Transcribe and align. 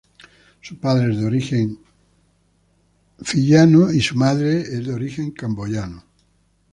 Su 0.61 0.79
padre 0.79 1.11
es 1.13 1.19
de 1.19 1.25
origen 1.27 1.77
fiyiano 3.21 3.91
y 3.91 4.01
su 4.01 4.15
madre 4.15 4.61
es 4.61 4.87
de 4.87 4.93
origen 4.95 5.29
camboyano. 5.29 6.03